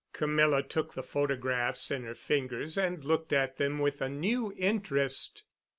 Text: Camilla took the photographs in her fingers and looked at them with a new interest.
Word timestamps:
Camilla 0.13 0.63
took 0.63 0.95
the 0.95 1.03
photographs 1.03 1.91
in 1.91 2.01
her 2.05 2.15
fingers 2.15 2.75
and 2.75 3.05
looked 3.05 3.31
at 3.31 3.57
them 3.57 3.77
with 3.77 4.01
a 4.01 4.09
new 4.09 4.51
interest. 4.57 5.43